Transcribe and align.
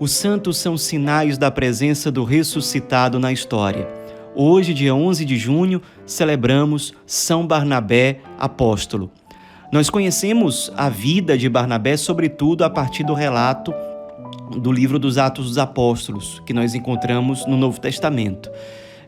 Os 0.00 0.12
santos 0.12 0.56
são 0.56 0.78
sinais 0.78 1.36
da 1.36 1.50
presença 1.50 2.10
do 2.10 2.24
ressuscitado 2.24 3.18
na 3.18 3.30
história. 3.30 3.86
Hoje, 4.34 4.72
dia 4.72 4.94
11 4.94 5.26
de 5.26 5.36
junho, 5.36 5.82
celebramos 6.06 6.94
São 7.04 7.46
Barnabé 7.46 8.20
apóstolo. 8.38 9.10
Nós 9.70 9.90
conhecemos 9.90 10.72
a 10.74 10.88
vida 10.88 11.36
de 11.36 11.50
Barnabé, 11.50 11.98
sobretudo 11.98 12.64
a 12.64 12.70
partir 12.70 13.04
do 13.04 13.12
relato 13.12 13.74
do 14.56 14.72
livro 14.72 14.98
dos 14.98 15.18
Atos 15.18 15.48
dos 15.48 15.58
Apóstolos, 15.58 16.40
que 16.46 16.54
nós 16.54 16.74
encontramos 16.74 17.44
no 17.44 17.58
Novo 17.58 17.78
Testamento. 17.78 18.50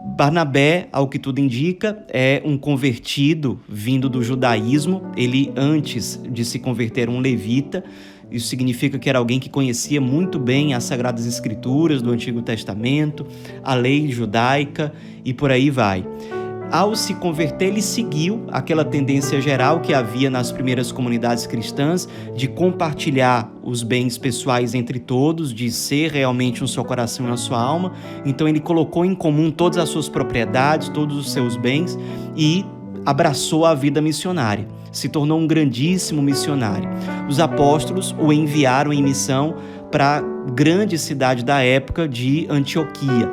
Barnabé, 0.00 0.88
ao 0.90 1.06
que 1.06 1.18
tudo 1.18 1.38
indica, 1.38 2.02
é 2.08 2.40
um 2.46 2.56
convertido 2.56 3.60
vindo 3.68 4.08
do 4.08 4.22
judaísmo. 4.22 5.02
Ele, 5.16 5.52
antes 5.54 6.18
de 6.30 6.46
se 6.46 6.58
converter, 6.58 7.10
um 7.10 7.20
levita. 7.20 7.84
Isso 8.30 8.46
significa 8.46 8.98
que 8.98 9.08
era 9.08 9.18
alguém 9.18 9.40
que 9.40 9.48
conhecia 9.48 10.00
muito 10.00 10.38
bem 10.38 10.74
as 10.74 10.84
Sagradas 10.84 11.26
Escrituras 11.26 12.02
do 12.02 12.10
Antigo 12.10 12.42
Testamento, 12.42 13.26
a 13.62 13.74
lei 13.74 14.10
judaica 14.10 14.92
e 15.24 15.32
por 15.32 15.50
aí 15.50 15.70
vai. 15.70 16.04
Ao 16.70 16.94
se 16.94 17.14
converter, 17.14 17.68
ele 17.68 17.80
seguiu 17.80 18.44
aquela 18.52 18.84
tendência 18.84 19.40
geral 19.40 19.80
que 19.80 19.94
havia 19.94 20.28
nas 20.28 20.52
primeiras 20.52 20.92
comunidades 20.92 21.46
cristãs 21.46 22.06
de 22.36 22.46
compartilhar 22.46 23.50
os 23.62 23.82
bens 23.82 24.18
pessoais 24.18 24.74
entre 24.74 24.98
todos, 24.98 25.54
de 25.54 25.70
ser 25.70 26.10
realmente 26.10 26.62
um 26.62 26.66
só 26.66 26.84
coração 26.84 27.24
e 27.24 27.30
uma 27.30 27.38
sua 27.38 27.58
alma. 27.58 27.94
Então 28.22 28.46
ele 28.46 28.60
colocou 28.60 29.02
em 29.02 29.14
comum 29.14 29.50
todas 29.50 29.78
as 29.78 29.88
suas 29.88 30.10
propriedades, 30.10 30.90
todos 30.90 31.16
os 31.16 31.32
seus 31.32 31.56
bens 31.56 31.98
e 32.36 32.66
abraçou 33.08 33.64
a 33.64 33.74
vida 33.74 34.02
missionária. 34.02 34.68
Se 34.92 35.08
tornou 35.08 35.38
um 35.38 35.46
grandíssimo 35.46 36.20
missionário. 36.20 36.90
Os 37.26 37.40
apóstolos 37.40 38.14
o 38.18 38.30
enviaram 38.30 38.92
em 38.92 39.02
missão 39.02 39.54
para 39.90 40.18
a 40.18 40.20
grande 40.52 40.98
cidade 40.98 41.42
da 41.42 41.62
época 41.62 42.06
de 42.06 42.46
Antioquia. 42.50 43.32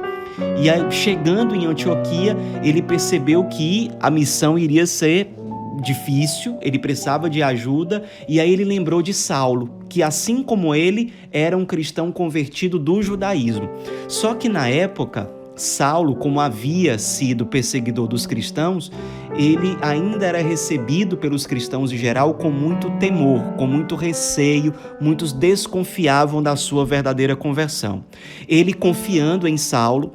E 0.62 0.70
aí, 0.70 0.90
chegando 0.90 1.54
em 1.54 1.66
Antioquia, 1.66 2.38
ele 2.64 2.82
percebeu 2.82 3.44
que 3.50 3.92
a 4.00 4.10
missão 4.10 4.58
iria 4.58 4.88
ser 4.88 5.36
difícil, 5.84 6.58
ele 6.62 6.80
precisava 6.80 7.30
de 7.30 7.44
ajuda, 7.44 8.06
e 8.30 8.40
aí 8.40 8.52
ele 8.52 8.64
lembrou 8.64 9.02
de 9.02 9.14
Saulo, 9.14 9.70
que 9.90 10.02
assim 10.02 10.42
como 10.42 10.74
ele, 10.74 11.12
era 11.34 11.58
um 11.58 11.66
cristão 11.66 12.14
convertido 12.14 12.80
do 12.80 13.02
judaísmo. 13.02 13.70
Só 14.08 14.34
que 14.36 14.48
na 14.48 14.70
época, 14.70 15.30
Saulo, 15.56 16.16
como 16.16 16.40
havia 16.40 17.00
sido 17.00 17.46
perseguidor 17.46 18.08
dos 18.08 18.26
cristãos, 18.28 18.92
ele 19.36 19.78
ainda 19.82 20.26
era 20.26 20.42
recebido 20.42 21.16
pelos 21.16 21.48
cristãos 21.48 21.92
em 21.92 21.98
geral 21.98 22.34
com 22.34 22.52
muito 22.52 22.90
temor, 23.00 23.42
com 23.58 23.66
muito 23.66 23.96
receio, 23.96 24.74
muitos 25.00 25.32
desconfiavam 25.32 26.44
da 26.44 26.56
sua 26.56 26.86
verdadeira 26.86 27.36
conversão. 27.36 28.04
Ele, 28.48 28.74
confiando 28.74 29.48
em 29.48 29.58
Saulo, 29.58 30.12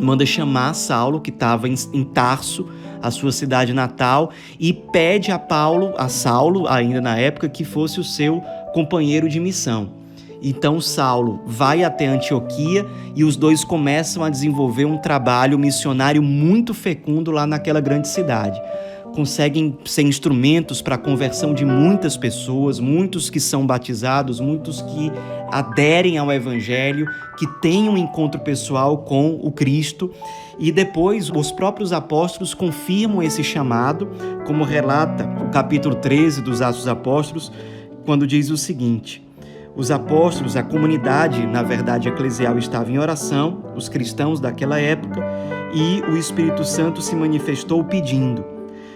manda 0.00 0.24
chamar 0.24 0.74
Saulo, 0.74 1.20
que 1.20 1.30
estava 1.30 1.68
em, 1.68 2.04
Tarso, 2.04 2.68
a 3.02 3.10
sua 3.10 3.32
cidade 3.32 3.72
natal, 3.72 4.30
e 4.58 4.72
pede 4.72 5.32
a 5.32 5.38
Paulo, 5.38 5.94
a 5.96 6.08
Saulo, 6.08 6.68
ainda 6.68 7.00
na 7.00 7.16
época, 7.16 7.48
que 7.48 7.64
fosse 7.64 7.98
o 7.98 8.04
seu 8.04 8.40
companheiro 8.72 9.28
de 9.28 9.40
missão. 9.40 9.99
Então 10.42 10.80
Saulo 10.80 11.40
vai 11.46 11.84
até 11.84 12.06
Antioquia 12.06 12.86
e 13.14 13.24
os 13.24 13.36
dois 13.36 13.64
começam 13.64 14.24
a 14.24 14.30
desenvolver 14.30 14.84
um 14.84 14.98
trabalho 14.98 15.58
missionário 15.58 16.22
muito 16.22 16.72
fecundo 16.72 17.30
lá 17.30 17.46
naquela 17.46 17.80
grande 17.80 18.08
cidade 18.08 18.60
conseguem 19.10 19.76
ser 19.84 20.02
instrumentos 20.02 20.80
para 20.80 20.94
a 20.94 20.98
conversão 20.98 21.52
de 21.52 21.64
muitas 21.64 22.16
pessoas, 22.16 22.78
muitos 22.78 23.28
que 23.28 23.40
são 23.40 23.66
batizados, 23.66 24.40
muitos 24.40 24.82
que 24.82 25.12
aderem 25.50 26.18
ao 26.18 26.32
Evangelho, 26.32 27.06
que 27.36 27.46
têm 27.60 27.88
um 27.88 27.96
encontro 27.96 28.40
pessoal 28.40 28.98
com 28.98 29.38
o 29.42 29.50
Cristo. 29.50 30.12
E 30.58 30.70
depois 30.70 31.30
os 31.30 31.50
próprios 31.50 31.92
apóstolos 31.92 32.54
confirmam 32.54 33.22
esse 33.22 33.42
chamado, 33.42 34.08
como 34.46 34.64
relata 34.64 35.28
o 35.42 35.50
capítulo 35.50 35.94
13 35.94 36.42
dos 36.42 36.62
Atos 36.62 36.80
dos 36.80 36.88
Apóstolos, 36.88 37.52
quando 38.04 38.26
diz 38.26 38.50
o 38.50 38.56
seguinte. 38.56 39.22
Os 39.76 39.90
apóstolos, 39.90 40.56
a 40.56 40.62
comunidade, 40.62 41.46
na 41.46 41.62
verdade 41.62 42.08
eclesial, 42.08 42.58
estava 42.58 42.90
em 42.90 42.98
oração, 42.98 43.64
os 43.76 43.88
cristãos 43.88 44.40
daquela 44.40 44.78
época, 44.78 45.22
e 45.72 46.02
o 46.10 46.16
Espírito 46.16 46.64
Santo 46.64 47.00
se 47.00 47.14
manifestou 47.14 47.84
pedindo: 47.84 48.44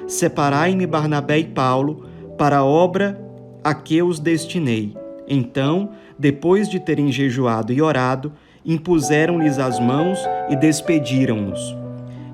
Separai-me 0.06 0.86
Barnabé 0.86 1.38
e 1.38 1.44
Paulo 1.44 2.06
para 2.36 2.58
a 2.58 2.64
obra 2.64 3.20
a 3.62 3.72
que 3.72 4.02
os 4.02 4.18
destinei. 4.18 4.94
Então, 5.26 5.90
depois 6.18 6.68
de 6.68 6.78
terem 6.80 7.10
jejuado 7.10 7.72
e 7.72 7.80
orado, 7.80 8.32
impuseram-lhes 8.64 9.58
as 9.58 9.78
mãos 9.78 10.18
e 10.50 10.56
despediram-nos. 10.56 11.76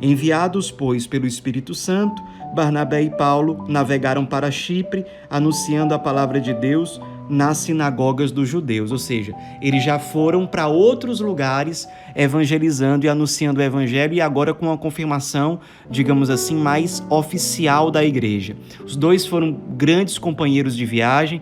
Enviados, 0.00 0.70
pois, 0.70 1.06
pelo 1.06 1.26
Espírito 1.26 1.74
Santo, 1.74 2.22
Barnabé 2.54 3.02
e 3.02 3.10
Paulo 3.10 3.66
navegaram 3.68 4.24
para 4.24 4.50
Chipre, 4.50 5.04
anunciando 5.28 5.94
a 5.94 5.98
palavra 5.98 6.40
de 6.40 6.54
Deus 6.54 7.00
nas 7.30 7.58
sinagogas 7.58 8.32
dos 8.32 8.48
judeus, 8.48 8.90
ou 8.90 8.98
seja, 8.98 9.32
eles 9.62 9.84
já 9.84 9.98
foram 9.98 10.46
para 10.46 10.66
outros 10.66 11.20
lugares 11.20 11.88
evangelizando 12.14 13.06
e 13.06 13.08
anunciando 13.08 13.60
o 13.60 13.62
evangelho 13.62 14.14
e 14.14 14.20
agora 14.20 14.52
com 14.52 14.66
uma 14.66 14.76
confirmação, 14.76 15.60
digamos 15.88 16.28
assim, 16.28 16.54
mais 16.54 17.02
oficial 17.08 17.90
da 17.90 18.04
igreja. 18.04 18.56
Os 18.84 18.96
dois 18.96 19.24
foram 19.24 19.52
grandes 19.76 20.18
companheiros 20.18 20.76
de 20.76 20.84
viagem, 20.84 21.40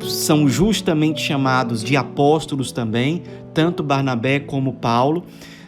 são 0.00 0.48
justamente 0.48 1.20
chamados 1.20 1.84
de 1.84 1.96
apóstolos 1.96 2.72
também, 2.72 3.22
tanto 3.52 3.82
Barnabé 3.82 4.40
como 4.40 4.72
Paulo. 4.72 5.24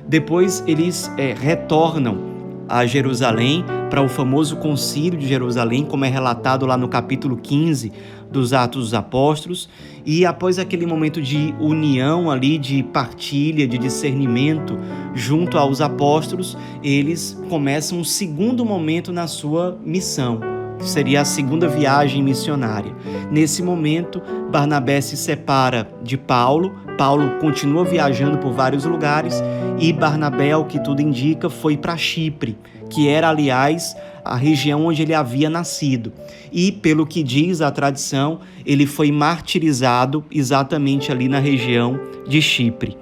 Depois 0.08 0.64
eles 0.66 1.10
é, 1.16 1.34
retornam 1.34 2.31
a 2.68 2.86
Jerusalém 2.86 3.64
para 3.90 4.02
o 4.02 4.08
famoso 4.08 4.56
concílio 4.56 5.18
de 5.18 5.26
Jerusalém, 5.26 5.84
como 5.84 6.04
é 6.04 6.08
relatado 6.08 6.64
lá 6.64 6.76
no 6.76 6.88
capítulo 6.88 7.36
15 7.36 7.92
dos 8.30 8.52
Atos 8.52 8.84
dos 8.84 8.94
Apóstolos, 8.94 9.68
e 10.04 10.24
após 10.24 10.58
aquele 10.58 10.86
momento 10.86 11.20
de 11.20 11.54
união 11.60 12.30
ali, 12.30 12.58
de 12.58 12.82
partilha, 12.82 13.68
de 13.68 13.76
discernimento 13.76 14.78
junto 15.14 15.58
aos 15.58 15.80
apóstolos, 15.80 16.56
eles 16.82 17.38
começam 17.48 17.98
um 17.98 18.04
segundo 18.04 18.64
momento 18.64 19.12
na 19.12 19.26
sua 19.26 19.78
missão, 19.84 20.40
seria 20.82 21.20
a 21.20 21.24
segunda 21.24 21.68
viagem 21.68 22.22
missionária. 22.22 22.94
Nesse 23.30 23.62
momento, 23.62 24.20
Barnabé 24.50 25.00
se 25.00 25.16
separa 25.16 25.88
de 26.02 26.16
Paulo, 26.16 26.72
Paulo 26.98 27.38
continua 27.40 27.84
viajando 27.84 28.38
por 28.38 28.52
vários 28.52 28.84
lugares 28.84 29.42
e 29.78 29.92
Barnabé, 29.92 30.52
ao 30.52 30.64
que 30.64 30.78
tudo 30.78 31.00
indica, 31.00 31.48
foi 31.48 31.76
para 31.76 31.96
Chipre, 31.96 32.58
que 32.90 33.08
era, 33.08 33.28
aliás, 33.28 33.96
a 34.24 34.36
região 34.36 34.86
onde 34.86 35.02
ele 35.02 35.14
havia 35.14 35.48
nascido. 35.48 36.12
E, 36.52 36.70
pelo 36.70 37.06
que 37.06 37.22
diz 37.22 37.60
a 37.60 37.70
tradição, 37.70 38.40
ele 38.64 38.86
foi 38.86 39.10
martirizado 39.10 40.24
exatamente 40.30 41.10
ali 41.10 41.28
na 41.28 41.38
região 41.38 41.98
de 42.28 42.40
Chipre. 42.40 42.96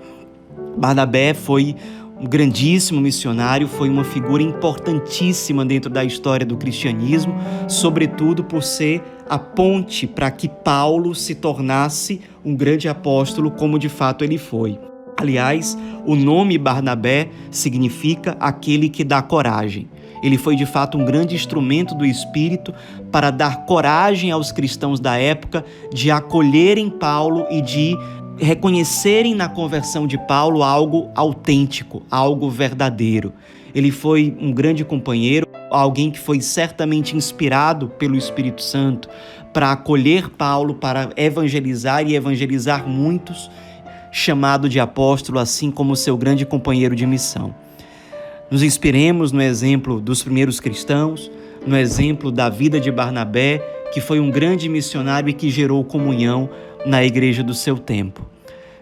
Barnabé 0.77 1.35
foi 1.35 1.75
um 2.21 2.27
grandíssimo 2.27 3.01
missionário, 3.01 3.67
foi 3.67 3.89
uma 3.89 4.05
figura 4.05 4.43
importantíssima 4.43 5.65
dentro 5.65 5.91
da 5.91 6.05
história 6.05 6.45
do 6.45 6.57
cristianismo, 6.57 7.35
sobretudo 7.67 8.45
por 8.45 8.63
ser 8.63 9.03
a 9.29 9.39
ponte 9.39 10.07
para 10.07 10.31
que 10.31 10.47
Paulo 10.47 11.15
se 11.15 11.35
tornasse 11.35 12.21
um 12.45 12.55
grande 12.55 12.89
apóstolo, 12.89 13.51
como 13.51 13.79
de 13.79 13.89
fato 13.89 14.23
ele 14.23 14.37
foi. 14.37 14.79
Aliás, 15.17 15.77
o 16.07 16.15
nome 16.15 16.59
Barnabé 16.59 17.29
significa 17.51 18.37
aquele 18.39 18.89
que 18.89 19.05
dá 19.05 19.23
coragem. 19.23 19.89
Ele 20.23 20.37
foi 20.37 20.57
de 20.57 20.67
fato 20.67 20.99
um 20.99 21.05
grande 21.05 21.35
instrumento 21.35 21.95
do 21.95 22.05
Espírito 22.05 22.75
para 23.11 23.31
dar 23.31 23.65
coragem 23.65 24.31
aos 24.31 24.53
cristãos 24.53 25.01
da 25.01 25.17
época 25.17 25.65
de 25.93 26.11
acolherem 26.11 26.91
Paulo 26.91 27.47
e 27.51 27.63
de 27.63 27.97
reconhecerem 28.41 29.35
na 29.35 29.49
conversão 29.49 30.07
de 30.07 30.19
Paulo 30.27 30.63
algo 30.63 31.11
autêntico, 31.15 32.03
algo 32.11 32.49
verdadeiro. 32.51 33.33
Ele 33.75 33.91
foi 33.91 34.37
um 34.41 34.51
grande 34.51 34.85
companheiro, 34.85 35.47
alguém 35.71 36.11
que 36.11 36.19
foi 36.19 36.41
certamente 36.41 37.17
inspirado 37.17 37.89
pelo 37.89 38.17
Espírito 38.17 38.63
Santo 38.63 39.09
para 39.53 39.73
acolher 39.73 40.29
Paulo, 40.31 40.75
para 40.75 41.11
evangelizar 41.17 42.07
e 42.07 42.15
evangelizar 42.15 42.89
muitos 42.89 43.51
chamado 44.13 44.69
de 44.69 44.81
apóstolo, 44.81 45.39
assim 45.39 45.71
como 45.71 45.95
seu 45.95 46.17
grande 46.17 46.45
companheiro 46.45 46.97
de 46.97 47.07
missão. 47.07 47.55
Nos 48.51 48.63
inspiremos 48.63 49.31
no 49.31 49.41
exemplo 49.41 50.01
dos 50.01 50.23
primeiros 50.23 50.59
cristãos, 50.59 51.31
no 51.65 51.77
exemplo 51.77 52.33
da 52.33 52.49
vida 52.49 52.81
de 52.81 52.91
Barnabé, 52.91 53.59
que 53.93 54.01
foi 54.01 54.19
um 54.19 54.31
grande 54.31 54.69
missionário 54.69 55.29
e 55.29 55.33
que 55.33 55.51
gerou 55.51 55.85
comunhão 55.85 56.49
na 56.87 57.05
igreja 57.05 57.43
do 57.43 57.55
seu 57.55 57.79
tempo. 57.79 58.27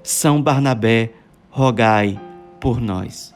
São 0.02 0.40
Barnabé, 0.40 1.10
rogai 1.50 2.18
por 2.60 2.80
nós. 2.80 3.34